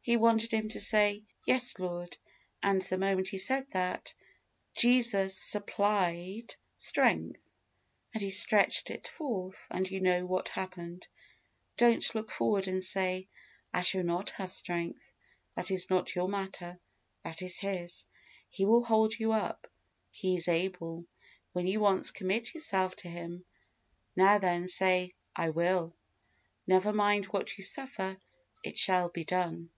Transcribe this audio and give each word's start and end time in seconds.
He 0.00 0.16
wanted 0.16 0.54
him 0.54 0.70
to 0.70 0.80
say, 0.80 1.24
"Yes, 1.44 1.78
Lord;" 1.78 2.16
and, 2.62 2.80
the 2.80 2.96
moment 2.96 3.28
he 3.28 3.36
said 3.36 3.68
that, 3.72 4.14
Jesus 4.74 5.36
supplied 5.36 6.56
strength, 6.78 7.52
and 8.14 8.22
he 8.22 8.30
stretched 8.30 8.90
it 8.90 9.06
forth, 9.06 9.66
and 9.70 9.90
you 9.90 10.00
know 10.00 10.24
what 10.24 10.48
happened. 10.48 11.06
Don't 11.76 12.14
look 12.14 12.30
forward, 12.30 12.68
and 12.68 12.82
say, 12.82 13.28
"I 13.74 13.82
shall 13.82 14.02
not 14.02 14.30
have 14.30 14.50
strength;" 14.50 15.12
that 15.54 15.70
is 15.70 15.90
not 15.90 16.14
your 16.14 16.26
matter 16.30 16.80
that 17.22 17.42
is 17.42 17.58
His. 17.58 18.06
He 18.48 18.64
will 18.64 18.84
hold 18.84 19.12
you 19.18 19.32
up; 19.32 19.70
He 20.10 20.36
is 20.36 20.48
able, 20.48 21.04
when 21.52 21.66
you 21.66 21.80
once 21.80 22.12
commit 22.12 22.54
yourself 22.54 22.96
to 22.96 23.10
Him. 23.10 23.44
Now 24.16 24.38
then, 24.38 24.68
say, 24.68 25.12
"I 25.36 25.50
will." 25.50 25.94
Never 26.66 26.94
mind 26.94 27.26
what 27.26 27.58
you 27.58 27.62
suffer 27.62 28.16
it 28.64 28.78
shall 28.78 29.10
be 29.10 29.24
done. 29.24 29.68